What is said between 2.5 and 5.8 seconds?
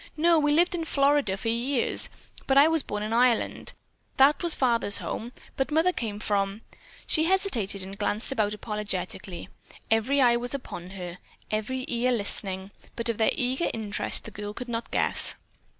I was born in Ireland. That was father's home, but